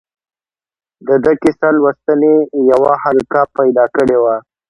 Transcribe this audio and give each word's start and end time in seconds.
ده 1.05 1.15
د 1.25 1.27
کیسه 1.41 1.67
لوستنې 1.77 2.35
یوه 2.71 2.91
حلقه 3.03 3.41
پیدا 3.57 3.85
کړې 3.95 4.17
وه. 4.23 4.35